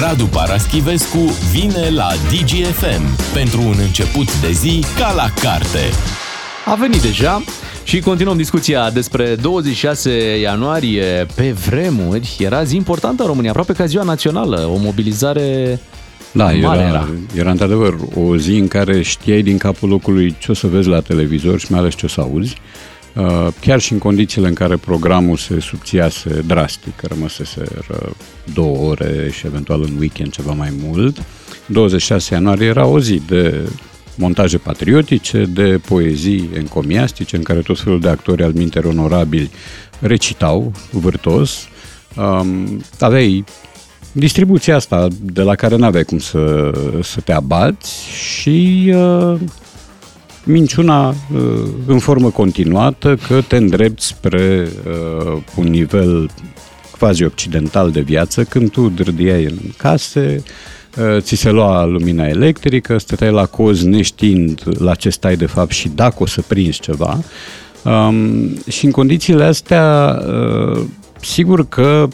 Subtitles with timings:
[0.00, 1.18] Radu Paraschivescu
[1.52, 5.78] vine la DGFM pentru un început de zi ca la carte.
[6.66, 7.42] A venit deja
[7.84, 11.26] și continuăm discuția despre 26 ianuarie.
[11.34, 15.78] Pe vremuri era zi importantă în România, aproape ca ziua națională, o mobilizare
[16.32, 16.88] Da, mare era, era.
[16.88, 17.08] era.
[17.34, 21.00] era într-adevăr o zi în care știai din capul locului ce o să vezi la
[21.00, 22.56] televizor și mai ales ce o să auzi.
[23.16, 27.64] Uh, Chiar și în condițiile în care programul se subțiase drastic, că rămăsese
[28.54, 31.22] două ore și eventual în weekend ceva mai mult,
[31.66, 33.68] 26 ianuarie era o zi de
[34.14, 39.50] montaje patriotice, de poezii encomiastice, în care tot felul de actori al minte onorabili
[40.00, 41.68] recitau vârtos.
[42.16, 43.44] Um, aveai
[44.12, 46.72] distribuția asta de la care n-aveai cum să,
[47.02, 49.40] să te abați și uh,
[50.44, 51.14] minciuna uh,
[51.86, 56.30] în formă continuată că te îndrepți spre uh, un nivel
[56.98, 60.42] quasi occidental de viață când tu dârdiai în case,
[60.98, 65.70] uh, ți se lua lumina electrică, stăteai la coz neștiind la ce stai de fapt
[65.70, 67.18] și dacă o să prinzi ceva.
[67.84, 70.80] Um, și în condițiile astea, uh,
[71.20, 72.08] sigur că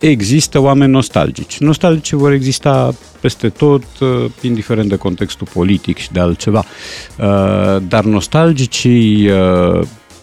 [0.00, 1.58] există oameni nostalgici.
[1.58, 4.08] Nostalgici vor exista peste tot, uh,
[4.40, 6.64] indiferent de contextul politic și de altceva.
[7.18, 9.80] Uh, Dar nostalgicii uh,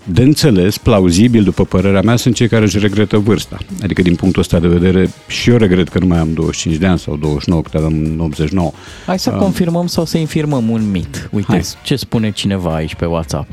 [0.08, 3.58] de înțeles, plauzibil, după părerea mea, sunt cei care își regretă vârsta.
[3.84, 6.86] Adică, din punctul ăsta de vedere, și eu regret că nu mai am 25 de
[6.86, 8.72] ani sau 29, că aveam în 89.
[9.06, 11.30] Hai să confirmăm sau să infirmăm un mit.
[11.32, 11.64] Uite Hai.
[11.84, 13.52] ce spune cineva aici pe WhatsApp.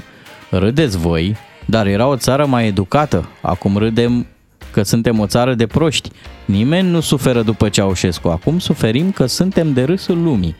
[0.51, 1.36] Râdeți voi,
[1.67, 3.29] dar era o țară mai educată.
[3.41, 4.27] Acum râdem
[4.73, 6.11] că suntem o țară de proști.
[6.45, 8.28] Nimeni nu suferă după Ceaușescu.
[8.28, 10.56] Acum suferim că suntem de râsul lumii.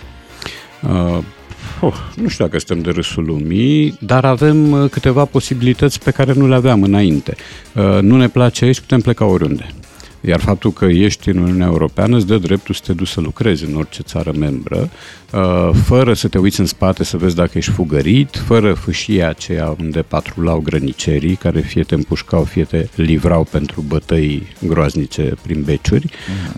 [0.83, 1.19] Uh,
[1.81, 6.33] oh, nu știu dacă suntem de râsul lumii, dar avem uh, câteva posibilități pe care
[6.33, 7.37] nu le aveam înainte.
[7.75, 9.67] Uh, nu ne place aici, putem pleca oriunde.
[10.25, 13.65] Iar faptul că ești în Uniunea Europeană îți dă dreptul să te duci să lucrezi
[13.65, 14.91] în orice țară membră,
[15.33, 19.77] uh, fără să te uiți în spate să vezi dacă ești fugărit, fără fâșia aceea
[19.81, 26.11] unde patrulau grănicerii, care fie te împușcau, fie te livrau pentru bătăi groaznice prin beciuri.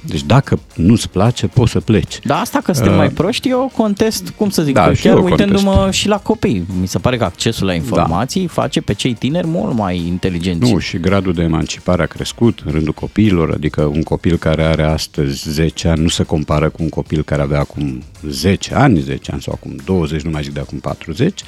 [0.03, 2.19] Deci dacă nu-ți place, poți să pleci.
[2.25, 5.03] Dar asta că suntem Uh, mai proști, eu contest, cum să zic, da, că și
[5.03, 5.99] chiar eu uitându-mă contest.
[5.99, 6.67] și la copii.
[6.81, 10.73] Mi se pare că accesul la informații face pe cei tineri mult mai inteligenți.
[10.73, 14.83] Nu, și gradul de emancipare a crescut în rândul copiilor, adică un copil care are
[14.83, 19.33] astăzi 10 ani nu se compară cu un copil care avea acum 10 ani, 10
[19.33, 21.41] ani sau acum 20, nu mai zic de acum 40.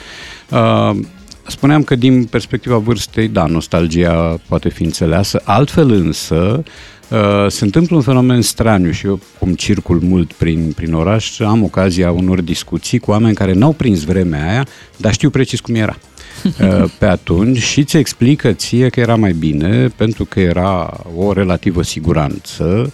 [0.50, 0.97] Uh,
[1.47, 6.62] spuneam că din perspectiva vârstei, da, nostalgia poate fi înțeleasă, altfel însă
[7.11, 11.62] Uh, se întâmplă un fenomen straniu și eu, cum circul mult prin, prin oraș, am
[11.62, 15.97] ocazia unor discuții cu oameni care n-au prins vremea aia, dar știu precis cum era
[15.99, 16.16] uh,
[16.98, 21.82] pe atunci și ți explică ție că era mai bine pentru că era o relativă
[21.82, 22.92] siguranță,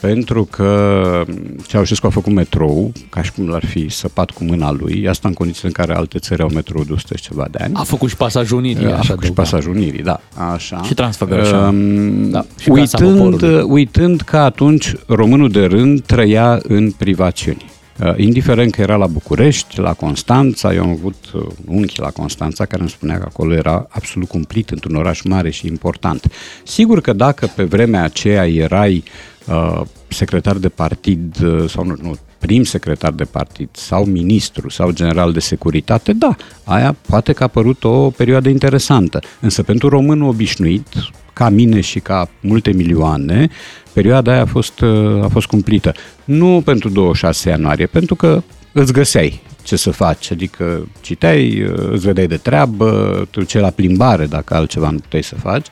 [0.00, 1.22] pentru că
[1.66, 5.34] Ceaușescu a făcut metrou, ca și cum l-ar fi săpat cu mâna lui, asta în
[5.34, 7.74] condițiile în care alte țări au metrou de 100 și ceva de ani.
[7.76, 9.42] A făcut și pasajul Unirii, A așa făcut și adăuga.
[9.42, 10.20] pasajul Unirii, da,
[10.52, 10.82] așa.
[10.82, 11.76] Și Transfăgărășan.
[11.76, 13.62] Um, Da, și Casa uitând, Poporului.
[13.68, 17.70] uitând că atunci românul de rând trăia în privațiuni.
[18.00, 22.10] Uh, Indiferent că era la București, la Constanța, eu am avut uh, un unchi la
[22.10, 26.32] Constanța care îmi spunea că acolo era absolut cumplit într-un oraș mare și important.
[26.64, 29.02] Sigur că dacă pe vremea aceea erai
[29.46, 34.90] uh, secretar de partid uh, sau nu, nu, prim secretar de partid sau ministru sau
[34.90, 39.20] general de securitate, da, aia poate că a părut o perioadă interesantă.
[39.40, 40.86] Însă pentru românul obișnuit,
[41.32, 43.48] ca mine și ca multe milioane,
[43.92, 45.92] perioada aia a fost, uh, a fost cumplită.
[46.24, 52.06] Nu pentru 26 ianuarie, pentru că îți găseai ce să faci, adică citeai, uh, îți
[52.06, 52.88] vedeai de treabă,
[53.30, 55.66] te duceai la plimbare dacă altceva nu puteai să faci.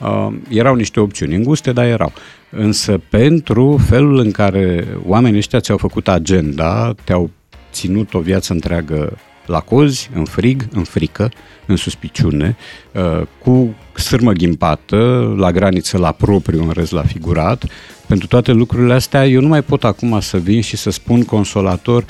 [0.00, 2.12] Uh, erau niște opțiuni înguste, dar erau.
[2.50, 7.30] Însă pentru felul în care oamenii ăștia ți-au făcut agenda, te-au
[7.72, 11.30] ținut o viață întreagă la cozi, în frig, în frică,
[11.66, 12.56] în suspiciune,
[12.92, 17.64] uh, cu sârmă ghimpată, la graniță la propriu, în rest la figurat.
[18.06, 22.04] Pentru toate lucrurile astea, eu nu mai pot acum să vin și să spun consolator,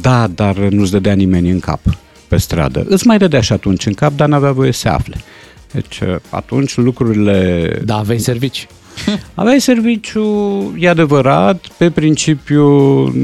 [0.00, 1.80] da, dar nu-ți dădea nimeni în cap
[2.28, 2.84] pe stradă.
[2.88, 5.16] Îți mai dădea și atunci în cap, dar n-avea voie să se afle.
[5.72, 8.66] Deci uh, atunci lucrurile Da, aveai servici.
[9.34, 10.24] Aveai serviciu,
[10.78, 12.66] e adevărat, pe principiu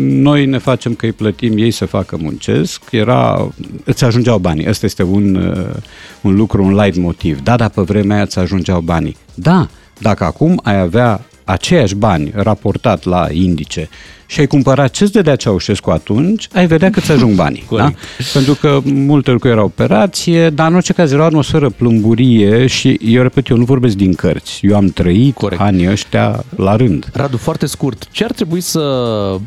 [0.00, 3.48] noi ne facem că îi plătim, ei să facă muncesc, era,
[3.84, 5.74] îți ajungeau banii, ăsta este un, uh,
[6.20, 7.40] un lucru, un light motiv.
[7.40, 9.16] Da, dar pe vremea aia îți ajungeau banii.
[9.34, 9.68] Da,
[9.98, 13.88] dacă acum ai avea aceiași bani raportat la indice
[14.26, 17.66] și ai cumpărat ce-ți dădea Ceaușescu atunci, ai vedea cât ajung banii.
[17.70, 17.92] da?
[18.32, 22.98] Pentru că multe lucruri erau operație, dar în orice caz era o atmosferă plumburie și
[23.04, 24.58] eu repet, eu nu vorbesc din cărți.
[24.62, 25.60] Eu am trăit Corect.
[25.60, 27.08] anii ăștia la rând.
[27.12, 28.80] Radu, foarte scurt, ce ar trebui să,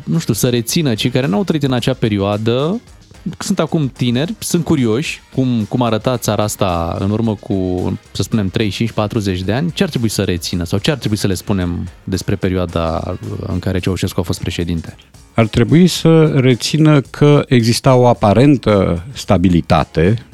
[0.04, 2.80] nu știu, să rețină cei care n-au trăit în acea perioadă
[3.38, 8.52] sunt acum tineri, sunt curioși cum, cum arăta țara asta în urmă cu, să spunem,
[9.38, 11.88] 35-40 de ani, ce ar trebui să rețină sau ce ar trebui să le spunem
[12.04, 13.16] despre perioada
[13.46, 14.96] în care Ceaușescu a fost președinte?
[15.34, 20.26] Ar trebui să rețină că exista o aparentă stabilitate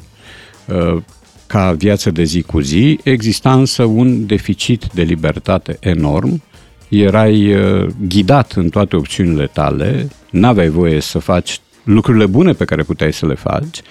[0.65, 1.01] uh,
[1.47, 6.41] ca viață de zi cu zi, exista însă un deficit de libertate enorm,
[6.89, 12.83] erai uh, ghidat în toate opțiunile tale, n-aveai voie să faci lucrurile bune pe care
[12.83, 13.81] puteai să le faci,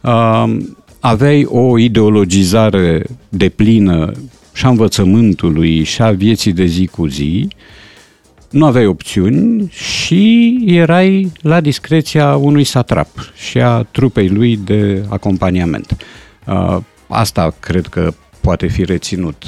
[0.00, 0.56] uh,
[1.00, 4.12] aveai o ideologizare de plină
[4.52, 7.48] și a învățământului și a vieții de zi cu zi,
[8.50, 13.08] nu aveai opțiuni și erai la discreția unui satrap
[13.48, 15.96] și a trupei lui de acompaniament.
[16.46, 16.76] Uh,
[17.08, 19.44] asta cred că poate fi reținut.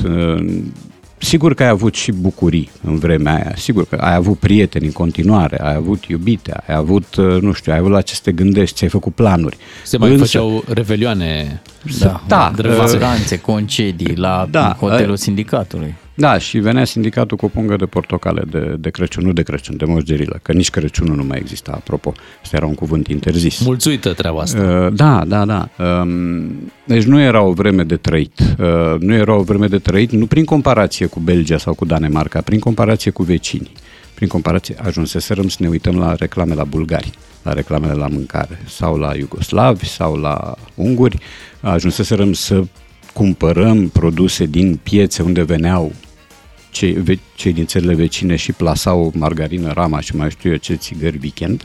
[1.22, 4.84] Uh, Sigur că ai avut și bucurii în vremea aia, sigur că ai avut prieteni
[4.84, 8.20] în continuare, ai avut iubite, ai avut, uh, nu știu, ai avut la ce să
[8.24, 9.56] te gândești, ți-ai făcut planuri.
[9.84, 11.60] Se mai Însă, făceau revelioane,
[11.98, 15.94] da, da vacanțe, concedii la da, hotelul sindicatului.
[16.22, 19.76] Da, și venea sindicatul cu o pungă de portocale de, de Crăciun, nu de Crăciun,
[19.76, 22.12] de Moș Gerilă, că nici Crăciunul nu mai exista, apropo.
[22.42, 23.64] Asta era un cuvânt interzis.
[23.64, 24.86] Mulțuită treaba asta.
[24.86, 25.68] Uh, da, da, da.
[25.84, 28.40] Um, deci nu era o vreme de trăit.
[28.40, 32.40] Uh, nu era o vreme de trăit, nu prin comparație cu Belgia sau cu Danemarca,
[32.40, 33.72] prin comparație cu vecinii.
[34.14, 37.10] Prin comparație, ajunseserăm să ne uităm la reclame la bulgari,
[37.42, 41.18] la reclamele la mâncare, sau la iugoslavi, sau la unguri.
[41.60, 42.64] Ajunseserăm să
[43.12, 45.92] cumpărăm produse din piețe unde veneau
[46.72, 51.18] cei, cei din țările vecine și plasau margarină, rama și mai știu eu ce țigări
[51.22, 51.64] weekend.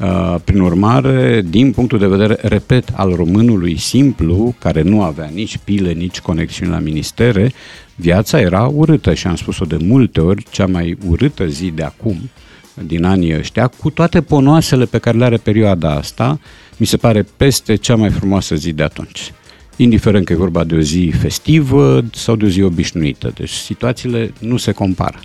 [0.00, 5.58] Uh, prin urmare, din punctul de vedere, repet, al românului simplu, care nu avea nici
[5.64, 7.52] pile, nici conexiuni la ministere,
[7.94, 12.30] viața era urâtă și am spus-o de multe ori, cea mai urâtă zi de acum,
[12.74, 16.40] din anii ăștia, cu toate ponoasele pe care le are perioada asta,
[16.76, 19.32] mi se pare peste cea mai frumoasă zi de atunci
[19.82, 23.32] indiferent că e vorba de o zi festivă sau de o zi obișnuită.
[23.34, 25.20] Deci situațiile nu se compară.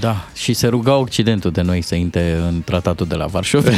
[0.00, 3.72] Da, și se ruga Occidentul de noi să intre în tratatul de la Varșovia.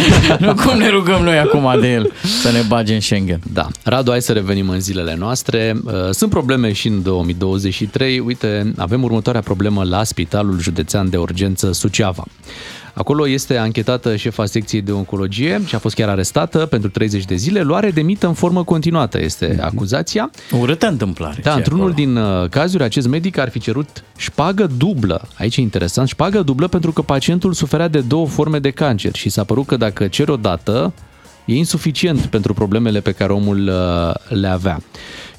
[0.38, 3.40] nu cum ne rugăm noi acum de el să ne bage în Schengen.
[3.52, 3.68] Da.
[3.82, 5.76] Radu, hai să revenim în zilele noastre.
[5.84, 8.18] Uh, sunt probleme și în 2023.
[8.18, 12.24] Uite, avem următoarea problemă la Spitalul Județean de Urgență Suceava.
[12.94, 17.34] Acolo este anchetată șefa secției de oncologie și a fost chiar arestată pentru 30 de
[17.34, 17.62] zile.
[17.62, 19.64] Luare de mită în formă continuată este mhm.
[19.64, 20.30] acuzația.
[20.60, 21.40] Urâtă întâmplare.
[21.42, 22.04] Da, într-unul acolo.
[22.04, 25.28] din uh, cazuri, acest medic ar fi cerut șpagă dublă.
[25.38, 29.28] Aici e interesant, șpagă dublă pentru că pacientul suferea de două forme de cancer și
[29.28, 30.92] s-a părut că dacă cer o dată,
[31.44, 34.80] e insuficient pentru problemele pe care omul uh, le avea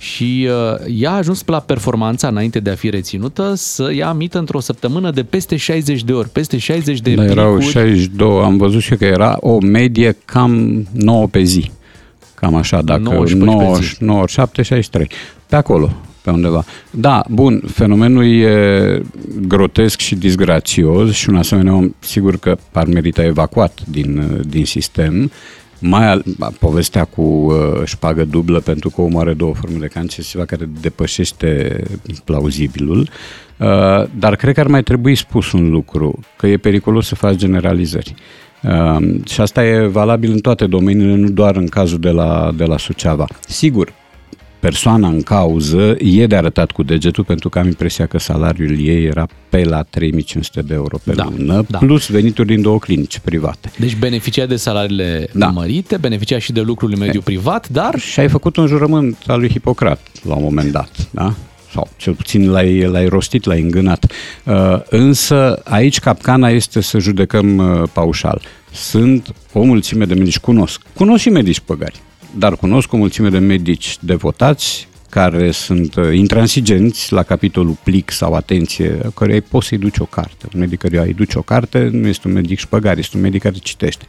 [0.06, 4.38] și uh, ea a ajuns la performanța înainte de a fi reținută să ia mită
[4.38, 8.82] într-o săptămână de peste 60 de ori, peste 60 de da, erau 62, am văzut
[8.82, 11.72] și că era o medie cam 9 pe zi.
[12.36, 15.10] Cam așa, dacă 9, 9 7, 63.
[15.48, 15.92] Pe acolo,
[16.22, 16.64] pe undeva.
[16.92, 19.02] Da, bun, fenomenul e
[19.48, 25.32] grotesc și disgrațios și un asemenea om sigur că ar merita evacuat din, din sistem,
[25.80, 26.24] mai al,
[26.60, 30.70] povestea cu uh, șpagă dublă pentru că omul are două forme de cancer, ceva care
[30.82, 31.82] depășește
[32.24, 37.16] plauzibilul, uh, dar cred că ar mai trebui spus un lucru, că e periculos să
[37.16, 38.16] faci generalizări.
[38.64, 42.64] Uh, și asta e valabil în toate domeniile, nu doar în cazul de la, de
[42.64, 43.28] la Suceava.
[43.48, 43.94] Sigur,
[44.60, 49.06] persoana în cauză e de arătat cu degetul pentru că am impresia că salariul ei
[49.06, 51.78] era pe la 3500 de euro pe da, lună, da.
[51.78, 53.72] plus venituri din două clinici private.
[53.80, 55.48] Deci beneficia de salariile da.
[55.48, 58.00] mărite, beneficia și de lucrul în mediul privat, dar...
[58.00, 61.34] Și ai făcut un jurământ al lui Hipocrat la un moment dat, da?
[61.72, 64.12] sau cel puțin l-ai, l-ai rostit, l-ai îngânat.
[64.44, 68.42] Uh, însă aici capcana este să judecăm uh, paușal.
[68.72, 70.82] Sunt o mulțime de medici, cunosc.
[70.94, 72.02] Cunosc și medici păgari
[72.38, 78.34] dar cunosc o mulțime de medici devotați care sunt uh, intransigenți la capitolul plic sau
[78.34, 80.46] atenție, care poți să-i duci o carte.
[80.54, 83.42] Un medic care îi duci o carte nu este un medic șpăgar, este un medic
[83.42, 84.06] care citește.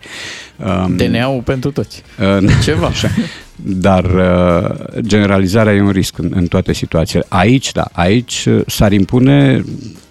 [0.57, 2.03] Um, DNA-ul pentru toți.
[2.21, 2.87] Uh, Ceva.
[2.87, 3.09] Așa.
[3.57, 7.25] Dar uh, generalizarea e un risc în, în toate situațiile.
[7.29, 9.65] Aici, da, aici uh, s-ar impune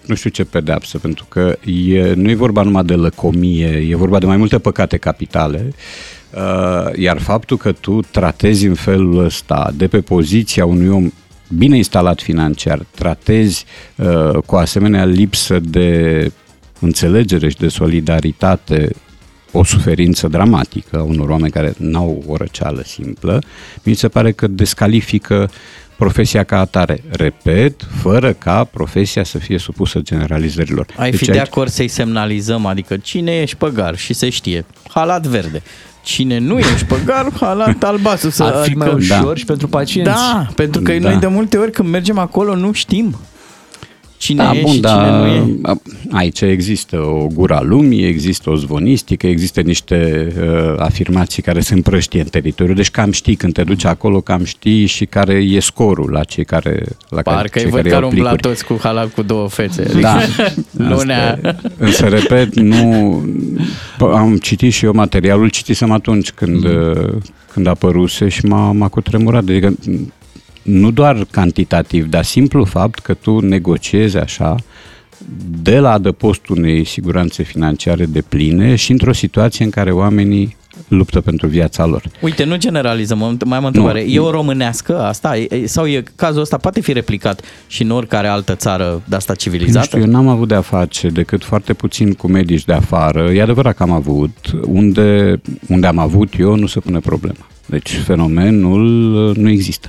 [0.06, 4.18] nu știu ce pedeapsă, pentru că e, nu e vorba numai de lăcomie, e vorba
[4.18, 5.72] de mai multe păcate capitale
[6.25, 6.25] Uh,
[6.96, 11.10] iar faptul că tu tratezi în felul ăsta, de pe poziția unui om
[11.48, 13.64] bine instalat financiar, tratezi
[13.96, 16.32] uh, cu asemenea lipsă de
[16.80, 18.90] înțelegere și de solidaritate
[19.52, 23.42] o suferință dramatică a unor oameni care n-au o răceală simplă,
[23.82, 25.50] mi se pare că descalifică
[25.96, 27.02] profesia ca atare.
[27.10, 30.86] Repet, fără ca profesia să fie supusă generalizărilor.
[30.96, 31.38] Ai deci fi aici...
[31.38, 35.62] de acord să-i semnalizăm, adică cine e șpăgar și se știe, halat verde.
[36.06, 38.30] Cine nu e șpăgar, halat albastru.
[38.30, 39.34] Să, Ar fi adică, mai ușor da.
[39.34, 40.10] și pentru pacienți.
[40.10, 41.08] Da, pentru că da.
[41.08, 43.16] noi de multe ori când mergem acolo nu știm
[44.18, 45.76] cine da, e bun, și da, cine nu e.
[46.10, 52.20] Aici există o gura lumii, există o zvonistică, există niște uh, afirmații care se împrăștie
[52.20, 56.10] în teritoriu, deci cam știi când te duci acolo, cam știi și care e scorul
[56.10, 59.48] la cei care la Parcă care, cei care care umbla toți cu halal cu două
[59.48, 59.90] fețe.
[60.00, 60.20] Da.
[60.90, 61.40] Lunea.
[61.78, 63.22] Însă, repet, nu...
[63.98, 67.22] Am citit și eu materialul, citisem atunci când, mm.
[67.52, 69.42] când apăruse și m-a, m-a cutremurat.
[69.42, 69.74] Adică
[70.66, 74.56] nu doar cantitativ, dar simplu fapt că tu negociezi așa
[75.62, 80.56] de la adăpostul unei siguranțe financiare de pline și într-o situație în care oamenii
[80.88, 82.02] luptă pentru viața lor.
[82.20, 84.04] Uite, nu generalizăm, mai am o întrebare.
[84.04, 84.10] Nu.
[84.10, 85.34] E o românească asta?
[85.64, 89.78] Sau e, cazul ăsta poate fi replicat și în oricare altă țară de asta civilizată?
[89.78, 93.30] Nu știu, eu n-am avut de-a face decât foarte puțin cu medici de afară.
[93.32, 94.36] E adevărat că am avut.
[94.66, 97.46] Unde, unde am avut eu nu se pune problema.
[97.66, 98.82] Deci fenomenul
[99.36, 99.88] nu există.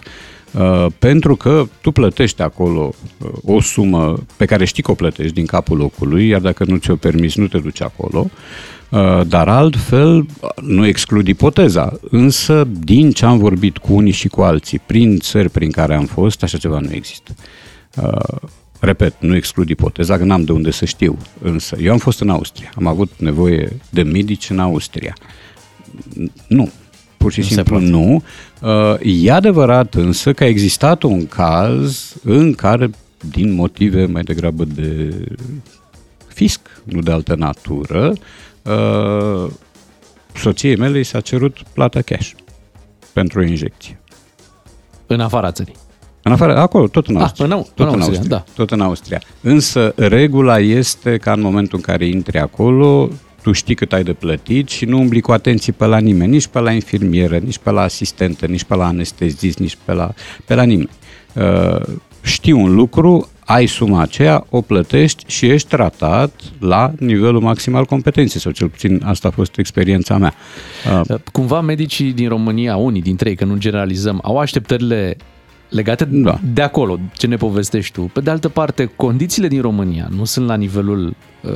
[0.54, 5.34] Uh, pentru că tu plătești acolo uh, o sumă pe care știi că o plătești
[5.34, 8.30] din capul locului, iar dacă nu ți-o permis, nu te duci acolo,
[8.89, 10.25] uh, dar altfel
[10.62, 15.50] nu exclud ipoteza, însă din ce am vorbit cu unii și cu alții, prin țări
[15.50, 17.36] prin care am fost, așa ceva nu există.
[18.80, 22.30] Repet, nu exclud ipoteza, că n-am de unde să știu, însă eu am fost în
[22.30, 25.16] Austria, am avut nevoie de medici în Austria.
[26.48, 26.72] Nu,
[27.27, 28.24] pur și nu simplu nu.
[28.62, 32.89] Uh, e adevărat însă că a existat un caz în care,
[33.29, 35.15] din motive mai degrabă de
[36.27, 38.13] fisc, nu de altă natură,
[38.62, 39.51] uh,
[40.36, 42.31] soției mele i s-a cerut plata cash
[43.13, 44.00] pentru o injecție.
[45.07, 45.75] În afara țării.
[46.22, 47.46] În afară, acolo, tot în ah, Austria.
[47.46, 48.43] Ah, în, tot în, în Austria, Austria, da.
[48.55, 49.22] Tot în Austria.
[49.41, 53.10] Însă, regula este ca în momentul în care intri acolo,
[53.48, 56.48] tu știi cât ai de plătit și nu umbli cu atenție pe la nimeni, nici
[56.48, 60.13] pe la infirmieră, nici pe la asistentă, nici pe la anestezist, nici pe la,
[60.46, 60.89] pe la nimeni.
[61.34, 61.82] Uh,
[62.22, 67.86] știi un lucru, ai suma aceea, o plătești și ești tratat la nivelul maxim al
[67.86, 70.34] competenței, sau cel puțin asta a fost experiența mea.
[71.10, 75.18] Uh, Cumva medicii din România, unii dintre ei, că nu generalizăm, au așteptările
[75.70, 76.40] legate da.
[76.54, 78.02] de acolo, ce ne povestești tu.
[78.02, 81.52] Pe de altă parte, condițiile din România nu sunt la nivelul uh,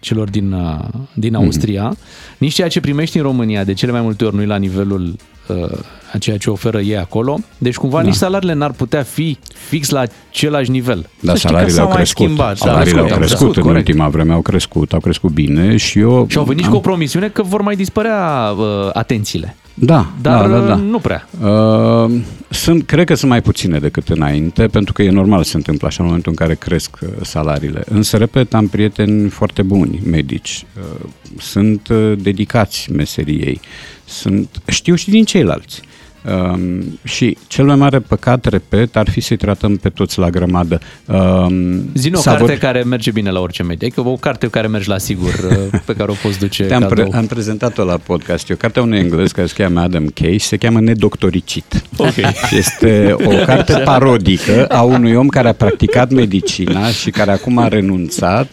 [0.00, 0.78] celor din, uh,
[1.14, 1.42] din mhm.
[1.42, 2.38] Austria, mm-hmm.
[2.38, 5.16] nici ceea ce primești în România de cele mai multe ori nu e la nivelul
[5.48, 5.78] uh,
[6.12, 7.38] a ceea ce oferă ei acolo.
[7.58, 8.06] Deci cumva da.
[8.06, 11.08] nici salariile n-ar putea fi fix la același nivel.
[11.20, 12.24] Da, Să salariile au crescut.
[12.24, 13.88] Schimbat, salariile au crescut, crescut în corect.
[13.88, 16.26] ultima vreme, au crescut, au crescut bine și eu...
[16.28, 16.70] Și au venit am...
[16.70, 19.56] cu o promisiune că vor mai dispărea uh, atențiile.
[19.78, 20.74] Da, dar da, da, da.
[20.74, 21.28] nu prea.
[21.40, 25.56] Uh, sunt, cred că sunt mai puține decât înainte, pentru că e normal să se
[25.56, 27.82] întâmple așa în momentul în care cresc uh, salariile.
[27.88, 30.66] Însă, repet, am prieteni foarte buni, medici.
[30.78, 33.60] Uh, sunt uh, dedicați meseriei.
[34.04, 35.80] Sunt, știu și din ceilalți.
[35.82, 40.30] Uh, Um, și cel mai mare păcat, repet, ar fi să-i tratăm pe toți la
[40.30, 40.80] grămadă.
[41.06, 42.54] Um, Zine o carte vor...
[42.54, 45.32] care merge bine la orice medie, adică o carte care merge la sigur,
[45.72, 48.50] uh, pe care o poți duce Te-am pre- am prezentat-o la podcast.
[48.50, 51.82] E o carte a unui englez care se cheamă Adam Case, se cheamă Nedoctoricit.
[51.96, 52.34] Okay.
[52.50, 57.68] Este o carte parodică a unui om care a practicat medicina și care acum a
[57.68, 58.48] renunțat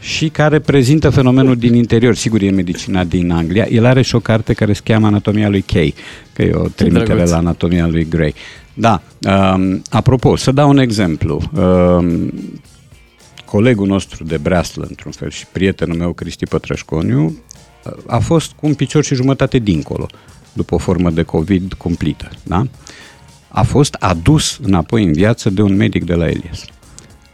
[0.00, 2.14] și care prezintă fenomenul din interior.
[2.14, 3.66] Sigur, e medicina din Anglia.
[3.70, 5.94] El are și o carte care se cheamă Anatomia lui Kay,
[6.32, 8.34] că e o trimitere la Anatomia lui Gray.
[8.74, 9.02] Da,
[9.54, 11.42] um, apropo, să dau un exemplu.
[11.52, 12.32] Um,
[13.44, 17.38] colegul nostru de breaslă, într-un fel, și prietenul meu, Cristi Pătrășconiu,
[18.06, 20.06] a fost cu un picior și jumătate dincolo,
[20.52, 22.30] după o formă de COVID cumplită.
[22.42, 22.66] Da?
[23.48, 26.64] A fost adus înapoi în viață de un medic de la Elias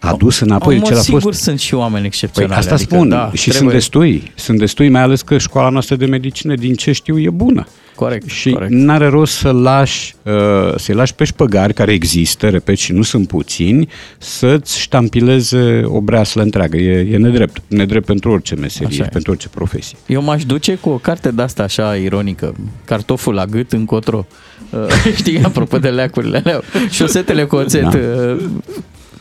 [0.06, 0.78] adus înapoi.
[0.78, 1.40] Mă, sigur fost...
[1.40, 2.52] sunt și oameni excepționali.
[2.52, 3.60] Păi asta adică, spun da, și trebuie...
[3.60, 4.32] sunt destui.
[4.34, 7.66] Sunt destui, mai ales că școala noastră de medicină, din ce știu, e bună.
[7.94, 8.28] Corect.
[8.28, 8.72] Și corect.
[8.72, 10.32] n-are rost să lași, uh,
[10.76, 16.42] să-i lași pe șpăgari care există, repet, și nu sunt puțini, să-ți ștampileze o breaslă
[16.42, 16.76] întreagă.
[16.76, 17.62] E, e nedrept.
[17.66, 19.96] Nedrept pentru orice meserie, pentru orice profesie.
[20.06, 24.26] Eu m-aș duce cu o carte de asta așa ironică, cartoful la gât încotro.
[24.70, 24.80] Uh,
[25.18, 27.82] știi, apropo de leacurile alea, șosetele cu oțet.
[27.82, 27.98] Da.
[27.98, 28.44] Uh,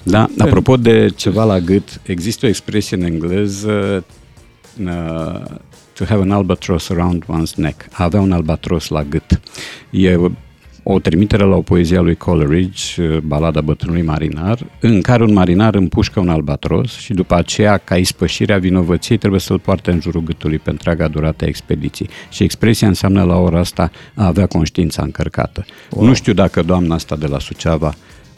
[0.03, 4.05] da, apropo de ceva la gât, există o expresie în engleză
[4.83, 5.57] uh,
[5.93, 9.39] to have an albatross around one's neck, a avea un albatros la gât.
[9.89, 10.17] E
[10.83, 15.33] o trimitere la o poezie a lui Coleridge, uh, balada bătrânului marinar, în care un
[15.33, 20.23] marinar împușcă un albatros și după aceea, ca ispășirea vinovăției, trebuie să-l poarte în jurul
[20.23, 22.09] gâtului pe întreaga durată a expediției.
[22.29, 25.65] Și expresia înseamnă la ora asta a avea conștiința încărcată.
[25.89, 26.05] Wow.
[26.05, 27.93] Nu știu dacă doamna asta de la Suceava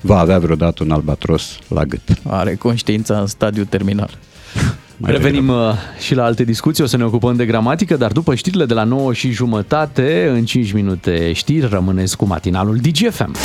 [0.06, 2.02] va avea vreodată un albatros la gât.
[2.24, 4.10] Are conștiința în stadiu terminal.
[4.98, 5.70] Mai Revenim degrabă.
[5.70, 8.74] Uh, și la alte discuții, o să ne ocupăm de gramatică, dar după știrile de
[8.74, 13.36] la 9 și jumătate, în 5 minute știri, rămâneți cu matinalul DGFM.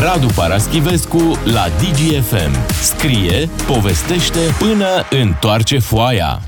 [0.00, 2.72] Radu Paraschivescu la DGFM.
[2.80, 4.86] Scrie, povestește până
[5.22, 6.40] întoarce foaia.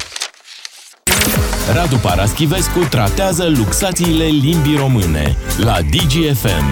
[1.74, 6.64] Radu Paraschivescu tratează luxațiile limbii române la DGFM.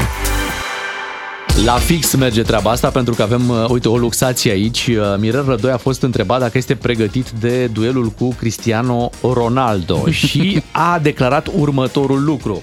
[1.57, 4.87] La fix merge treaba asta pentru că avem, uh, uite, o luxație aici.
[4.87, 10.63] Uh, Mirel Rădoi a fost întrebat dacă este pregătit de duelul cu Cristiano Ronaldo și
[10.71, 12.63] a declarat următorul lucru.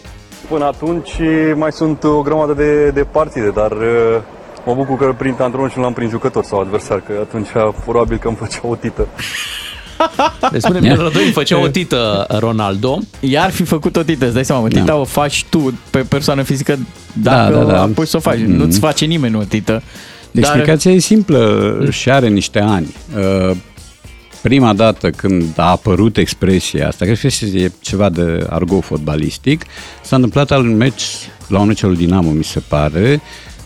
[0.49, 1.11] Până atunci
[1.55, 4.21] mai sunt o grămadă de, de partide, dar uh,
[4.65, 7.49] mă bucur că prin antrenor și nu l-am prin jucător sau adversar, că atunci
[7.85, 9.07] probabil că îmi făcea o tită.
[10.51, 12.99] Deci spune Mirel Rădoi făcea o tită Ronaldo.
[13.19, 14.95] Iar fi făcut o tită, îți dai seama, tita da.
[14.95, 16.79] o faci tu pe persoană fizică
[17.13, 17.81] dacă da, da, da.
[17.81, 18.37] apoi să o faci.
[18.37, 18.45] Mm-hmm.
[18.45, 19.83] Nu-ți face nimeni o tită.
[20.31, 20.99] Explicația dar...
[20.99, 22.95] e simplă și are niște ani.
[23.17, 23.55] Uh,
[24.41, 29.65] prima dată când a apărut expresia asta, cred că e ceva de argo fotbalistic,
[30.01, 31.03] s-a întâmplat al un meci,
[31.47, 33.21] la un meci al Dinamo, mi se pare,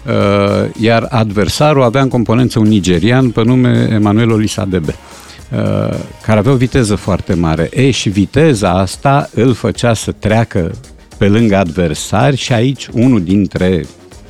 [0.06, 4.96] uh, iar adversarul avea în componență un nigerian pe nume Emanuel Olisadebe.
[4.98, 5.24] Uh,
[6.22, 7.70] care avea o viteză foarte mare.
[7.74, 10.72] E, și viteza asta îl făcea să treacă
[11.18, 13.86] pe lângă adversari și aici unul dintre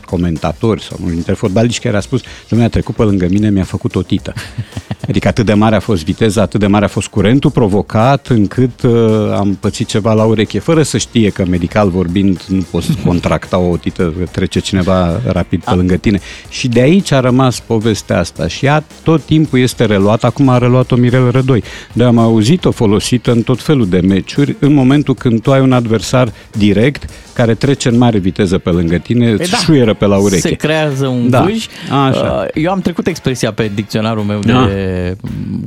[0.05, 3.63] comentatori sau unul dintre fotbaliști care a spus Dom'le, a trecut pe lângă mine, mi-a
[3.63, 4.33] făcut o tită.
[5.07, 8.81] Adică atât de mare a fost viteza, atât de mare a fost curentul provocat, încât
[8.81, 8.93] uh,
[9.37, 13.77] am pățit ceva la ureche, fără să știe că medical vorbind nu poți contracta o
[13.77, 16.19] tită, trece cineva rapid pe lângă tine.
[16.49, 20.57] Și de aici a rămas povestea asta și ea tot timpul este reluată, acum a
[20.57, 21.63] reluat-o Mirel Rădoi.
[21.93, 25.71] Dar am auzit-o folosită în tot felul de meciuri, în momentul când tu ai un
[25.71, 30.17] adversar direct care trece în mare viteză pe lângă tine, îți da, șuieră pe la
[30.17, 30.47] ureche.
[30.47, 31.41] Se creează un da.
[31.41, 31.65] vâj.
[31.89, 32.45] Așa.
[32.45, 34.65] Uh, eu am trecut expresia pe dicționarul meu da.
[34.65, 35.17] de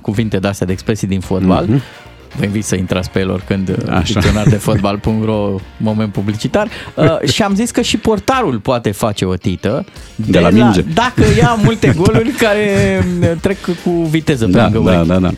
[0.02, 1.66] cuvinte de-astea, de expresii din fotbal.
[1.66, 2.04] Mm-hmm.
[2.36, 4.02] Vă invit să intrați pe el oricând Așa.
[4.12, 9.34] dicționar de fotbal.ro moment publicitar uh, și am zis că și portarul poate face o
[9.34, 9.84] tită
[10.14, 10.80] de, de la minge.
[10.80, 13.04] La, dacă ia multe goluri care
[13.40, 15.30] trec cu viteză pe da, lângă da, da, da.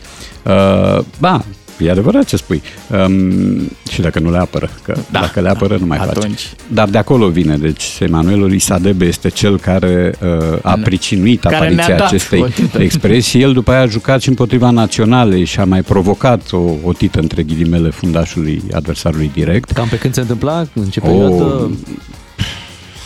[0.53, 1.43] Uh, ba,
[1.79, 2.61] E adevărat ce spui.
[3.05, 6.23] Um, și dacă nu le apără, că da, dacă le apără nu mai atunci...
[6.23, 6.47] face.
[6.67, 7.57] Dar de acolo vine.
[7.57, 12.45] Deci Emanuel Isadebe este cel care uh, a pricinuit care apariția acestei
[12.77, 13.41] expresii.
[13.41, 17.19] El după aia a jucat și împotriva naționale și a mai provocat o, o tită
[17.19, 19.71] între ghilimele fundașului adversarului direct.
[19.71, 20.65] Cam pe când se întâmpla?
[20.73, 21.43] În ce perioadă?
[21.43, 21.67] O,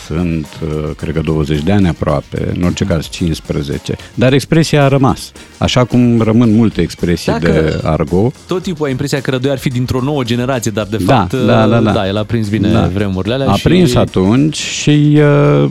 [0.06, 4.88] sunt, uh, cred că 20 de ani aproape, în orice caz 15, dar expresia a
[4.88, 5.32] rămas.
[5.58, 8.32] Așa cum rămân multe expresii Dacă de argo.
[8.46, 11.32] Tot timpul ai impresia că Rădoi ar fi dintr-o nouă generație, dar de da, fapt,
[11.32, 11.92] da, da, da.
[11.92, 12.86] da el a prins bine da.
[12.86, 13.50] vremurile alea.
[13.50, 13.62] A și...
[13.62, 15.18] prins atunci și
[15.62, 15.70] uh,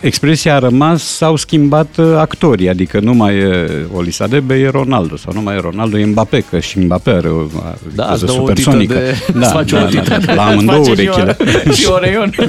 [0.00, 5.32] expresia a rămas, s-au schimbat uh, actorii, adică nu mai e Olisadebe, e Ronaldo, sau
[5.32, 7.46] nu mai e Ronaldo, e Mbappé, că și Mbappé are o
[7.94, 8.94] da, supersonică.
[8.94, 9.16] De...
[9.38, 11.36] Da, da, da, da, la amândouă urechile.
[11.76, 12.34] Și Oreion.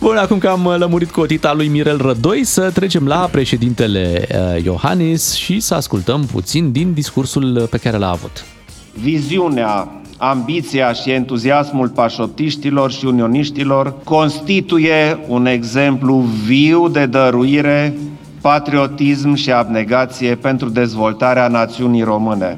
[0.00, 4.64] Bun, acum că am lămurit cu otita lui Mirel Rădoi, să trecem la președintele uh,
[4.64, 8.44] Iohannis și să ascultăm puțin din discursul pe care l-a avut.
[8.92, 17.94] Viziunea ambiția și entuziasmul pașotiștilor și unioniștilor constituie un exemplu viu de dăruire,
[18.40, 22.56] patriotism și abnegație pentru dezvoltarea națiunii române.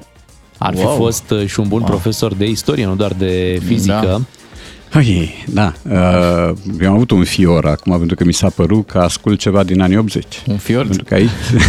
[0.59, 0.96] Ar fi wow.
[0.96, 1.88] fost uh, și un bun wow.
[1.88, 4.07] profesor de istorie, nu doar de fizică.
[4.07, 4.99] Da.
[4.99, 5.73] Oi, da.
[5.90, 9.62] Uh, eu am avut un fior acum, pentru că mi s-a părut că ascult ceva
[9.62, 10.42] din anii 80.
[10.46, 10.87] Un fior?
[10.87, 11.31] Pentru că aici...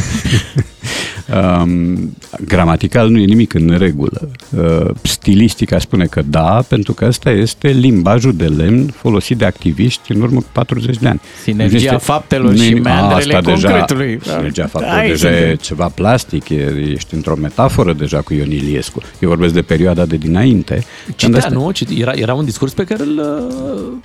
[1.35, 4.29] Um, gramatical nu e nimic în regulă.
[4.57, 10.11] Uh, stilistica spune că da, pentru că ăsta este limbajul de lemn folosit de activiști
[10.11, 11.21] în urmă cu 40 de ani.
[11.41, 14.17] Sinergia este, faptelor și meandrele concretului.
[14.23, 18.51] Deja, sinergia faptelor Ai, deja e ceva plastic, e, ești într-o metaforă deja cu Ion
[18.51, 19.01] Iliescu.
[19.19, 20.85] Eu vorbesc de perioada de dinainte.
[21.15, 21.49] Citea, asta...
[21.49, 21.71] nu?
[21.97, 23.21] Era, era un discurs pe care îl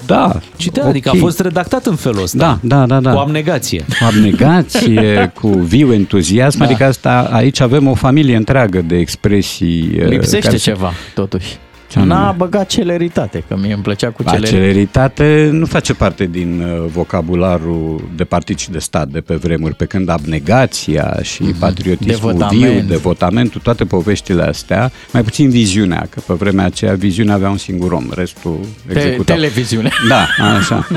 [0.07, 0.91] da, citea, okay.
[0.91, 2.39] adică a fost redactat în felul ăsta.
[2.39, 3.01] Da, da, da.
[3.01, 3.13] da.
[3.13, 3.85] Cu abnegație.
[3.89, 6.65] Cu abnegație, cu viu entuziasm, da.
[6.65, 9.91] adică asta aici avem o familie întreagă de expresii.
[9.99, 11.57] Uh, Lipsește care ceva, totuși.
[11.89, 12.15] Ce anume?
[12.15, 14.57] N-a băgat celeritate, că mie îmi plăcea cu Ba, celeritate.
[14.63, 19.75] celeritate nu face parte din uh, vocabularul de partid și de stat de pe vremuri,
[19.75, 22.73] pe când abnegația și patriotismul Devotament.
[22.81, 27.57] viu, devotamentul, toate poveștile astea, mai puțin viziunea, că pe vremea aceea viziunea avea un
[27.57, 29.33] singur om, restul Te- executa.
[29.35, 29.91] televiziune.
[30.09, 30.27] Da,
[30.59, 30.87] așa.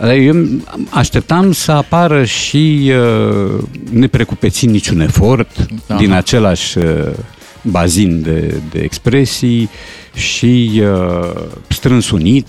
[0.00, 0.34] Uh, eu
[0.90, 5.50] așteptam să apară și uh, neprecupețit niciun efort
[5.88, 5.98] Aha.
[5.98, 6.84] din același uh,
[7.62, 9.68] bazin de, de expresii
[10.14, 11.30] și uh,
[11.68, 12.46] strâns unit,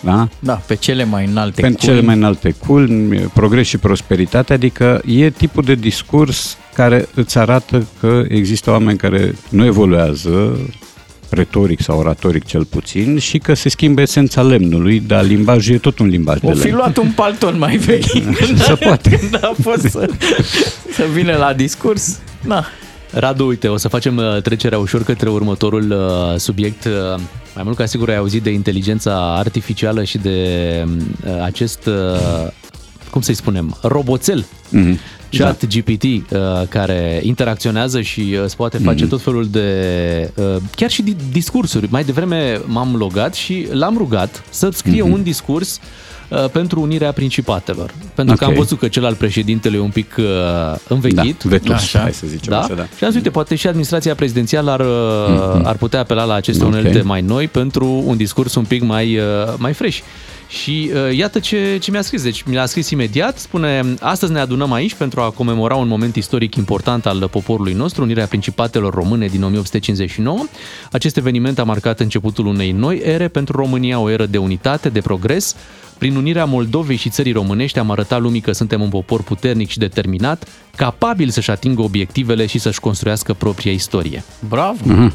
[0.00, 0.28] da?
[0.38, 1.94] Da, pe cele mai înalte Pentru culmi.
[1.94, 7.86] cele mai înalte culmi, progres și prosperitate, adică e tipul de discurs care îți arată
[8.00, 10.58] că există oameni care nu evoluează
[11.28, 15.98] retoric sau oratoric cel puțin și că se schimbă esența lemnului, dar limbajul e tot
[15.98, 16.76] un limbaj de O fi lemn.
[16.76, 18.04] luat un palton mai vechi.
[18.66, 19.10] Se poate.
[19.18, 20.08] Când a fost să,
[20.92, 22.18] să vină la discurs.
[22.40, 22.64] Na,
[23.14, 26.84] Radu, uite, o să facem uh, trecerea ușor către următorul uh, subiect.
[26.84, 27.20] Uh,
[27.54, 30.38] Mai mult ca sigur ai auzit de inteligența artificială și de
[30.86, 32.50] uh, acest, uh,
[33.10, 34.46] cum să-i spunem, roboțel.
[34.68, 34.98] Mhm.
[35.38, 36.18] Chat GPT uh,
[36.68, 39.68] care interacționează și uh, îți poate face tot felul de
[40.34, 40.44] uh,
[40.76, 41.86] chiar și di- discursuri.
[41.90, 45.78] Mai devreme m-am logat și l-am rugat să-ți scrie un discurs
[46.28, 47.94] uh, pentru unirea principatelor.
[48.14, 48.50] Pentru că Ok.
[48.50, 51.42] am văzut că cel al președintelui e un pic uh, Da, învechit.
[51.42, 51.98] vetus, Așa.
[51.98, 52.60] hai să zicem Da?
[52.60, 52.82] așa, da.
[52.96, 55.64] Și am zis, uite, poate și administrația prezidențială ar, mm-hmm.
[55.66, 56.70] ar putea apela la aceste Ok.
[56.70, 59.22] unelte mai noi pentru un discurs un pic mai, uh,
[59.58, 59.98] mai fresh.
[60.48, 62.22] Și uh, iată ce, ce mi-a scris.
[62.22, 66.54] Deci mi-a scris imediat, spune, astăzi ne adunăm aici pentru a comemora un moment istoric
[66.54, 70.44] important al poporului nostru, unirea principatelor române din 1859.
[70.92, 75.00] Acest eveniment a marcat începutul unei noi ere pentru România, o eră de unitate, de
[75.00, 75.56] progres.
[75.98, 79.78] Prin unirea Moldovei și țării românești am arătat lumii că suntem un popor puternic și
[79.78, 84.24] determinat, capabil să-și atingă obiectivele și să-și construiască propria istorie.
[84.48, 84.78] bravo.
[84.82, 85.14] Mhm.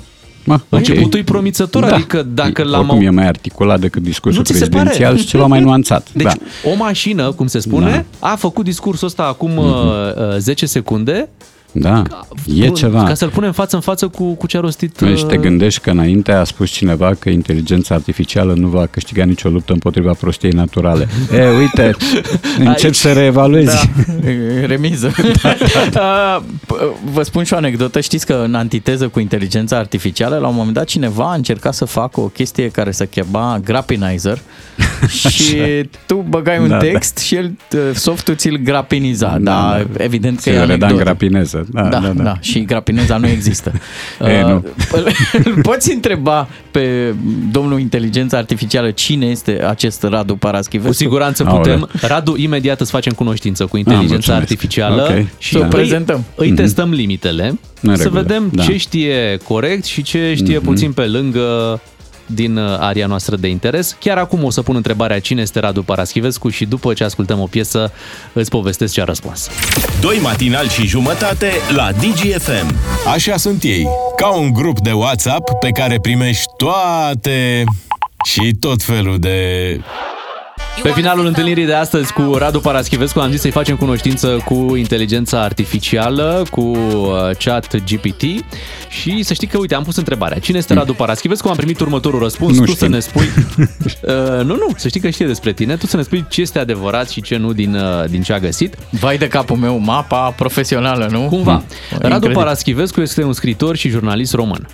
[0.50, 0.80] Mă, ok.
[0.80, 1.96] Începutul e promițător, Da.
[1.96, 2.80] adică dacă l-am...
[2.90, 4.84] Oricum e mai articulat decât discursul Nu ți se pare?
[4.84, 6.08] prezidențial și ceva mai nuanțat.
[6.14, 6.34] Deci da.
[6.72, 9.66] o mașină, cum se spune, a făcut discursul ăsta acum uh,
[10.38, 11.30] 10 secunde
[11.72, 12.04] Da,
[12.56, 13.04] e Bun, ceva.
[13.04, 14.98] Ca să-l punem față în față cu, cu ce a rostit...
[15.00, 19.24] Deci te uh, gândești că înainte a spus cineva că inteligența artificială nu va câștiga
[19.24, 21.08] nicio luptă împotriva prostiei naturale.
[21.34, 21.96] E, uite,
[22.60, 23.90] încep Aici- să reevaluezi.
[24.22, 25.12] Da, e remiză.
[25.96, 26.42] Uh,
[27.14, 28.00] Vă spun și o anecdotă.
[28.00, 31.86] Știți că în antiteză cu inteligența artificială, la un moment dat cineva a încercat să
[31.86, 34.40] facă o chestie care se chema grapinizer
[35.08, 35.56] și
[36.06, 36.82] tu băgai un Da, da.
[36.86, 39.28] text și el, uh, softul ți-l grapiniza.
[39.28, 41.04] Da, Da, da, evident că Se e reda în anecdotă.
[41.04, 41.59] grapineză.
[41.68, 42.24] Da, Da, da, da, da.
[42.24, 42.38] da.
[42.40, 43.72] Și grapineza nu există.
[44.22, 44.50] E, nu.
[44.92, 45.08] Îl-
[45.44, 47.14] Îl poți întreba pe
[47.52, 50.92] domnul inteligența artificială cine este acest Radu Paraschivescu?
[50.92, 51.62] Cu siguranță Aoleu.
[51.62, 51.90] putem.
[52.10, 54.42] Radu, imediat îți facem cunoștință cu inteligența mulțumesc.
[54.42, 55.26] artificială Ok.
[55.38, 56.24] și Să o îi- prezentăm.
[56.36, 58.64] Îi testăm limitele, În să regulă, vedem da.
[58.64, 61.80] ce știe corect și ce știe puțin pe lângă
[62.32, 63.96] din uh, aria noastră de interes.
[64.00, 67.46] Chiar acum o să pun întrebarea cine este Radu Paraschivescu și după ce ascultăm o
[67.46, 67.92] piesă
[68.34, 69.50] îți povestesc ce a răspuns.
[70.02, 72.76] Doi matinali și jumătate la DGFM.
[73.14, 77.64] Așa sunt ei, ca un grup de WhatsApp pe care primești toate
[78.26, 79.80] și tot felul de...
[80.84, 85.42] Pe finalul întâlnirii de astăzi cu Radu Paraschivescu am zis să-i facem cunoștință cu inteligența
[85.42, 88.46] artificială, cu uh, chat GPT
[88.90, 90.40] și să știi că, uite, am pus întrebarea.
[90.40, 91.48] Cine este Radu Paraschivescu?
[91.48, 92.58] Am primit următorul răspuns.
[92.58, 92.86] Nu tu știu.
[92.86, 93.26] să ne spui...
[93.58, 95.76] uh, nu, nu, să știi că știe despre tine.
[95.76, 98.40] Tu să ne spui ce este adevărat și ce nu din, uh, din ce a
[98.40, 98.76] găsit.
[98.90, 101.20] Vai de capul meu, mapa profesională, nu?
[101.20, 101.52] Cumva.
[101.52, 101.64] Hmm.
[101.90, 102.36] Radu Incredibil.
[102.36, 104.68] Paraschivescu este un scriitor și jurnalist român.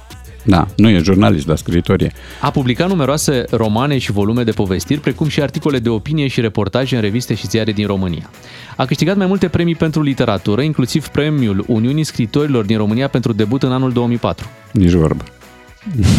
[0.46, 2.12] Da, nu e jurnalist, dar scritorie.
[2.42, 6.96] A publicat numeroase romane și volume de povestiri, precum și articole de opinie și reportaje
[6.96, 8.30] în reviste și ziare din România.
[8.76, 13.64] A câștigat mai multe premii pentru literatură, inclusiv premiul Uniunii Scritorilor din România pentru debut
[13.64, 14.48] în anul 2004.
[14.72, 15.24] Nici vorbă.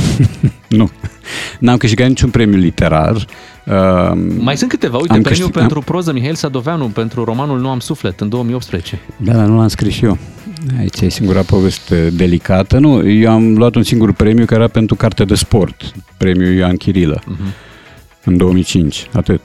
[0.69, 0.91] nu.
[1.59, 3.15] N-am câștigat niciun premiu literar.
[3.15, 7.69] Uh, Mai sunt câteva, uite, Am premiul câștig- pentru proză Mihail Sadoveanu pentru romanul Nu
[7.69, 9.01] am suflet în 2018.
[9.17, 10.19] Da, dar nu l-am scris și eu.
[10.79, 12.79] Aici e singura poveste delicată.
[12.79, 15.93] Nu, eu am luat un singur premiu care era pentru carte de sport.
[16.17, 17.23] Premiul Ioan Chirilă.
[18.25, 19.09] În 2005.
[19.13, 19.41] Atât.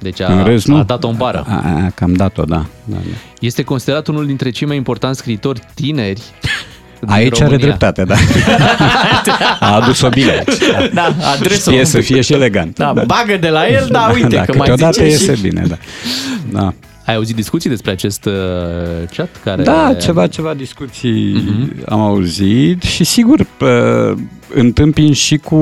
[0.00, 0.76] Deci În a, rest, nu.
[0.76, 1.44] a dat-o în bară.
[1.48, 1.54] A,
[1.84, 2.66] a, că am dat-o, da.
[2.84, 3.00] da, da.
[3.40, 7.66] Este considerat unul dintre cei mai importanți scritori tineri din Aici are România.
[7.66, 8.14] dreptate, da.
[9.66, 10.92] A adus-o bine aici.
[10.92, 12.76] Da, adresă Știe să fie și elegant.
[12.76, 15.42] Da, bagă de la el, da, uite, da, că mai câteodată zice iese și...
[15.42, 15.76] bine, da.
[16.50, 16.72] Da,
[17.08, 18.32] Ai auzit discuții despre acest uh,
[19.16, 19.28] chat?
[19.44, 19.62] Care...
[19.62, 21.44] da ceva, ceva discuții
[21.88, 24.14] am auzit și sigur pă,
[24.54, 25.56] întâmpin și cu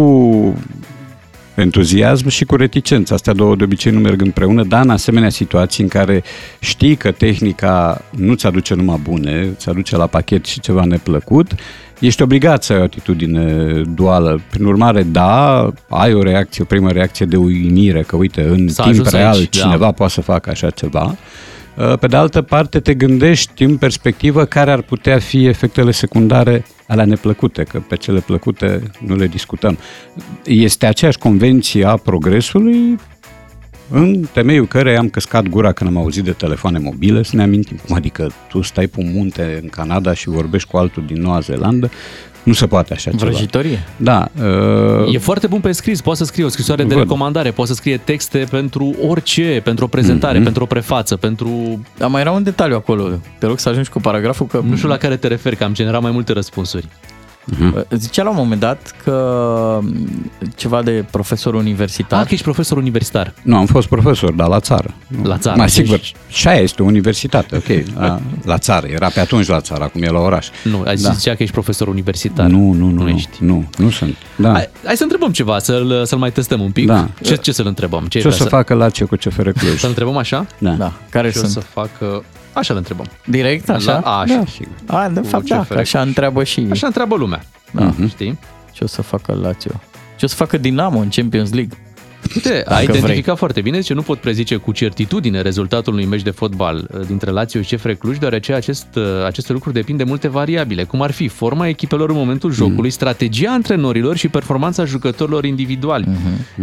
[1.56, 3.14] entuziasm și cu reticență.
[3.14, 6.22] Astea două de obicei nu merg împreună, dar în asemenea situații în care
[6.58, 11.50] știi că tehnica nu ți aduce numai bune, ți aduce la pachet și ceva neplăcut,
[11.98, 13.64] ești obligat să ai o atitudine
[13.94, 14.40] duală.
[14.50, 18.82] Prin urmare, da, ai o reacție, o primă reacție de uimire, că uite, în S-a
[18.82, 19.62] timp ajuns real aici, da.
[19.62, 21.16] cineva poate să facă așa ceva.
[21.74, 26.64] Uh, Pe de altă parte, te gândești în perspectivă care ar putea fi efectele secundare
[26.86, 29.78] alea neplăcute, că pe cele plăcute nu le discutăm.
[30.44, 32.98] Este aceeași convenție a progresului
[33.90, 37.76] în temeiul care am căscat gura când am auzit de telefoane mobile, să ne amintim.
[37.86, 41.40] Cum adică tu stai pe un munte în Canada și vorbești cu altul din Noua
[41.40, 41.90] Zeelandă?
[42.46, 43.24] Nu se poate așa ceva.
[43.30, 43.84] Vrăjitorie.
[43.96, 44.28] Da.
[44.38, 47.02] Uh, E foarte bun pe scris, poate să scrie o scrisoare de Văd.
[47.02, 50.42] recomandare, poate să scrie texte pentru orice, pentru o prezentare, Mhm.
[50.44, 51.80] pentru o prefață, pentru...
[51.98, 53.08] Dar mai era un detaliu acolo.
[53.38, 54.60] Te rog să ajungi cu paragraful că...
[54.68, 56.86] Nu știu la care te referi, că am generat mai multe răspunsuri.
[57.90, 59.78] Zicea la un moment dat că
[60.56, 62.20] ceva de profesor universitar.
[62.20, 63.34] Ah, că ești profesor universitar.
[63.42, 64.94] Nu, am fost profesor, dar la țară.
[65.06, 65.24] Nu.
[65.28, 67.84] La țară, Mai deci- sigur, și aia este o universitate, ok.
[67.98, 70.46] La, la țară, era pe atunci la țară, acum e la oraș.
[70.64, 71.10] Nu, ai Da.
[71.10, 72.46] zicea că ești profesor universitar.
[72.46, 73.30] Nu, nu, nu, Nu nu, ești.
[73.44, 74.16] nu, nu sunt.
[74.36, 74.52] Da.
[74.52, 76.86] Hai, hai să întrebăm ceva, să-l, să-l mai testăm un pic.
[76.86, 77.08] Da.
[77.22, 78.00] Ce, ce să-l întrebăm?
[78.06, 79.78] Ce, Ce o vrea să facă la ce cu CFR Cluj?
[79.78, 80.46] Să-l întrebăm așa?
[80.58, 80.70] Da.
[80.70, 81.52] Da, care Ce o sunt?
[81.52, 82.24] să facă...
[82.56, 83.06] Așa îl întrebăm.
[83.26, 83.92] Direct, așa?
[83.92, 84.34] La, a, așa.
[84.34, 84.72] Da, sigur.
[84.86, 86.08] A, de Cu fapt, da, CFR că așa Cluj.
[86.08, 87.42] întreabă și Așa întreabă lumea.
[87.70, 87.94] Da.
[88.08, 88.38] Știi?
[88.72, 89.70] ce o să facă Lazio.
[90.16, 91.76] Ce o să facă Dinamo în Champions League.
[92.34, 96.30] Uite, ai identificat foarte bine ce nu pot prezice cu certitudine rezultatul unui meci de
[96.30, 100.28] fotbal uh, dintre Lazio și CFR Cluj, deoarece acest, uh, aceste lucruri depind de multe
[100.28, 106.08] variabile, cum ar fi forma echipelor în momentul jocului, strategia antrenorilor și performanța jucătorilor individuali.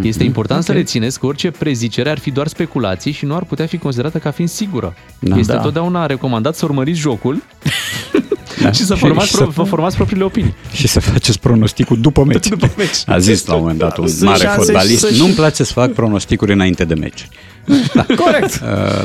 [0.02, 3.66] Este important să rețineți că orice prezicere ar fi doar speculații și nu ar putea
[3.66, 4.94] fi considerată ca fiind sigură.
[5.20, 5.38] Da.
[5.38, 5.60] Este Da.
[5.60, 7.42] totdeauna recomandat să urmăriți jocul
[8.64, 8.72] Da.
[8.72, 10.54] și să Și- formați, și pro- să- vă formați propriile opinii.
[10.74, 12.48] Și să faceți pronosticul după meci.
[12.48, 12.96] După meci.
[13.06, 15.74] A zis la un moment dat un Sunt mare șanse fotbalist, să- nu-mi place să
[15.74, 17.28] fac pronosticuri înainte de meci.
[18.24, 18.54] Corect.
[18.54, 18.60] Uh,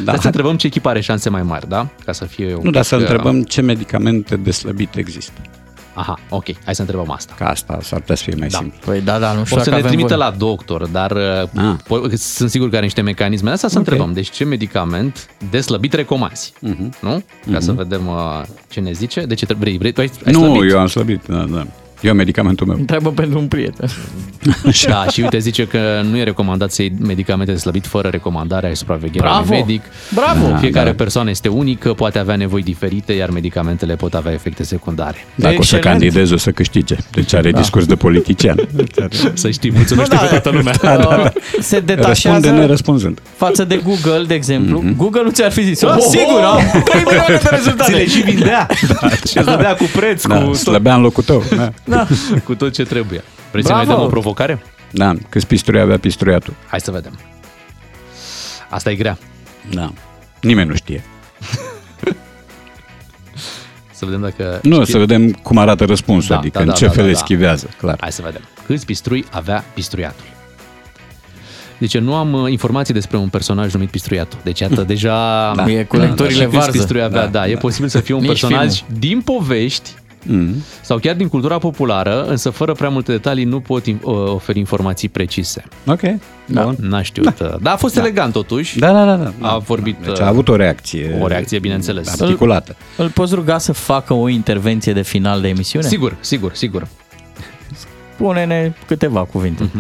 [0.05, 0.13] da.
[0.13, 0.17] Da.
[0.21, 1.89] Să întrebăm ce echipă are șanse mai mari, da?
[2.05, 5.33] Ca să fie un Nu, dar pic, să uh, întrebăm ce medicamente de slăbit există.
[5.99, 7.35] Aha, ok, hai să întrebăm asta.
[7.39, 8.59] Ca asta s-ar putea să fie mai Da.
[8.59, 8.79] simplu.
[8.85, 10.29] Păi da, da, nu știu O să dacă ne avem trimită voie.
[10.31, 11.13] la doctor, dar
[11.57, 11.75] Ah.
[11.85, 13.51] po- sunt sigur că are niște mecanisme.
[13.51, 13.87] Asta să Ok.
[13.87, 14.13] întrebăm.
[14.13, 16.53] Deci ce medicament de slăbit recomanzi?
[16.61, 16.93] Mhm.
[17.01, 17.23] Nu?
[17.53, 19.21] Ca să vedem uh, ce ne zice.
[19.21, 19.67] De ce trebuie?
[19.79, 20.71] Vrei, vrei, tu ai, ai Nu, slăbit?
[20.73, 21.67] eu am slăbit, da, da.
[22.01, 22.77] Eu am medicamentul meu.
[22.77, 23.89] Întreabă pentru un prieten.
[24.89, 25.79] Da, și uite, zice că
[26.11, 29.45] nu e recomandat să iei medicamente de slăbit fără recomandarea și supravegherea Bravo!
[29.47, 29.83] unui medic.
[30.15, 30.57] Bravo!
[30.57, 30.95] Fiecare da.
[30.95, 35.17] persoană este unică, poate avea nevoi diferite, iar medicamentele pot avea efecte secundare.
[35.35, 36.01] Dacă o să Excelent.
[36.01, 36.97] candidez, o să câștige.
[37.11, 38.57] Deci are discurs de politician.
[39.35, 40.17] Să știi, mulțumesc da.
[40.17, 40.75] pe toată lumea.
[40.83, 40.89] Uh,
[41.61, 43.21] Se Răspunde detașează nerăspunzând.
[43.37, 44.85] față de Google, de exemplu.
[44.97, 47.93] Google nu ți-ar fi zis, oh, sigur, am 3 milioane de rezultate.
[47.93, 48.67] Ți le și vindea.
[49.29, 51.43] și îți dădea cu preț, Da, cu, tot, slăbea în locul tău.
[51.57, 51.71] Da.
[52.45, 53.23] cu tot ce trebuie.
[53.51, 53.87] Vrei să Bravo!
[53.87, 54.63] mai dăm o provocare?
[54.91, 55.15] da.
[55.29, 56.55] Câți pisturi avea pistruiatul?
[56.67, 57.19] Hai să vedem.
[58.71, 59.19] Asta e grea.
[59.71, 59.93] Da.
[60.41, 61.05] Nimeni nu știe.
[63.93, 64.61] Să vedem dacă...
[64.63, 67.01] Nu, știe- să vedem cum arată răspunsul, Da, adică da, în da, ce da, fel
[67.03, 67.19] da, le da.
[67.19, 67.97] schivează, clar.
[68.01, 68.41] Hai să vedem.
[68.67, 70.25] Câți pistrui avea pistruiatul?
[71.79, 74.39] Deci nu am uh, informații despre un personaj numit Pistruiatul.
[74.43, 75.53] Deci iată, deja...
[75.55, 75.71] Da.
[75.71, 76.71] E cu lectorile și câți varză.
[76.71, 79.91] pistrui avea, Da, da, e posibil să fie un Nici personaj din povești
[80.27, 80.55] Mm.
[80.81, 84.59] sau chiar din cultura populară, însă fără prea multe detalii nu pot in- uh, oferi
[84.59, 85.63] informații precise.
[85.87, 86.01] Ok.
[86.47, 86.63] Da.
[86.63, 86.77] Bun.
[86.81, 87.39] N-a știut.
[87.39, 87.57] Da.
[87.61, 88.79] Dar a fost elegant totuși.
[88.79, 89.17] Da, da, da.
[89.17, 89.49] da.
[89.49, 91.19] A vorbit, Deci uh, a avut o reacție.
[91.21, 92.21] o reacție, bineînțeles.
[92.21, 92.77] Articulată.
[92.97, 95.87] Îl poți ruga să facă o intervenție de final de emisiune?
[95.87, 96.87] Sigur, sigur, sigur.
[98.17, 99.71] Pune-ne câteva cuvinte.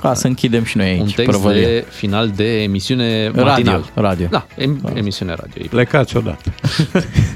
[0.00, 1.66] Ca să închidem și noi aici Mhm, Un text prăvălia.
[1.66, 3.90] de final de emisiune Radio, matinal.
[3.94, 4.26] radio.
[4.30, 5.62] Da, em, emisiune radio.
[5.70, 6.52] Plecați odată.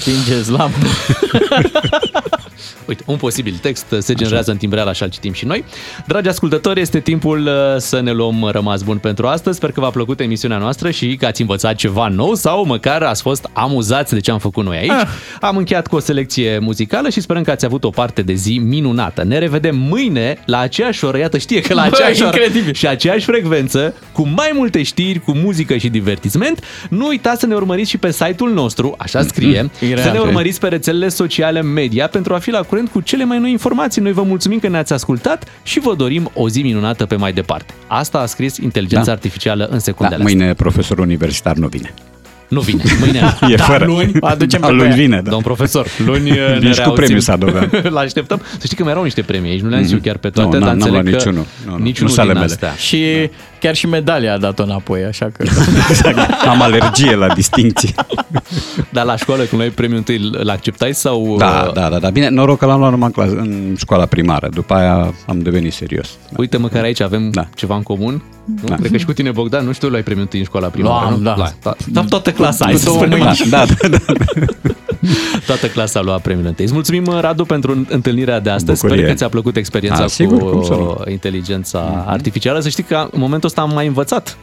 [0.00, 2.40] ginger's love lump.
[2.88, 5.64] Uite, un posibil text se generează în timbreal, așa îl citim și noi.
[6.06, 9.56] Dragi ascultători, este timpul uh, să ne luăm rămas bun pentru astăzi.
[9.56, 13.22] Sper că v-a plăcut emisiunea noastră și că ați învățat ceva nou sau măcar ați
[13.22, 14.90] fost amuzați de ce am făcut noi aici.
[14.90, 15.06] Ah.
[15.40, 18.58] Am încheiat cu o selecție muzicală și sperăm că ați avut o parte de zi
[18.64, 19.24] minunată.
[19.24, 22.74] Ne revedem mâine la aceeași oră, iată știe că la Bă, aceeași oră incredibil.
[22.74, 26.64] și aceeași frecvență, cu mai multe știri, cu muzică și divertisment.
[26.88, 29.98] Nu uitați să ne urmăriți și pe site-ul nostru, așa scrie, Ireal.
[30.06, 33.38] să ne urmăriți pe rețelele sociale media pentru a fi la curent cu cele mai
[33.38, 34.02] noi informații.
[34.02, 37.74] Noi vă mulțumim că ne-ați ascultat și vă dorim o zi minunată pe mai departe.
[37.86, 39.12] Asta a scris inteligența Da.
[39.12, 40.36] artificială în Da, secundele astea.
[40.36, 41.94] mâine profesor universitar nu vine.
[42.50, 43.36] Nu vine, mâine.
[43.52, 43.84] E da, fără.
[43.84, 44.94] luni, aducem Da, pe luni ea.
[44.94, 45.30] vine, da.
[45.30, 46.92] Domn profesor, luni uh, ne Vin și cu reauzim.
[46.94, 47.70] premiul Sadovean.
[47.82, 48.40] Îl așteptăm.
[48.58, 50.48] Să știi că mai erau niște premii aici, nu le-am zis eu chiar pe toate,
[50.48, 50.58] Mhm.
[50.58, 51.46] Nu, dar n-am- n-am înțeleg luat că niciunul.
[51.66, 52.52] Nu, nu, niciunul nu sale din mele.
[52.52, 52.72] astea.
[52.72, 53.04] Și
[53.60, 55.42] chiar și medalia a dat-o înapoi, așa că...
[55.90, 56.18] Exact.
[56.48, 57.94] Am alergie la distinție.
[58.92, 61.34] Dar la școală, când luai premiul întâi, îl acceptai sau...
[61.38, 62.10] Da, uh, da, da, da.
[62.10, 64.48] Bine, noroc că l-am luat numai în, clasă, în școala primară.
[64.54, 66.08] După aia am devenit serios.
[66.36, 67.46] Uite, măcar aici avem Da.
[67.54, 68.22] ceva în comun.
[68.62, 68.68] Nu?
[68.68, 68.74] Da.
[68.74, 71.18] Cred că și cu tine, Bogdan, nu știu, luai premiul întâi în școala primară, Luam,
[71.18, 71.24] nu?
[71.24, 71.34] da.
[71.36, 71.74] La, da.
[71.86, 73.30] Dar toată clasa, hai Cu să două spunem mâini.
[73.32, 73.44] așa.
[73.48, 73.98] Da, da, da.
[75.46, 76.64] Toată clasa a luat premiul întâi.
[76.64, 78.80] Îți mulțumim, Radu, pentru întâlnirea de astăzi.
[78.80, 79.02] Bucurie.
[79.02, 81.10] Sper că ți-a plăcut experiența A, sigur, cum să cu nu.
[81.10, 82.60] inteligența artificială.
[82.60, 84.36] Să știi că în momentul ăsta am mai învățat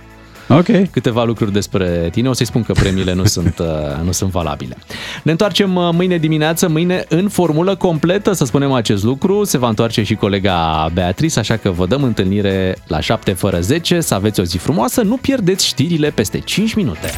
[0.49, 0.89] Ok.
[0.91, 2.29] câteva lucruri despre tine.
[2.29, 4.77] O să-i spun că premiile nu sunt, uh, nu sunt valabile.
[5.23, 9.43] Ne întoarcem uh, mâine dimineață, mâine în formulă completă, să spunem acest lucru.
[9.43, 13.99] Se va întoarce și colega Beatrice, așa că vă dăm întâlnire la 7 fără 10.
[13.99, 17.09] Să aveți o zi frumoasă, nu pierdeți știrile peste 5 minute.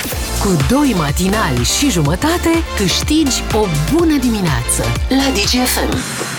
[0.44, 6.39] Cu doi matinali și jumătate câștigi o bună dimineață la DGFM.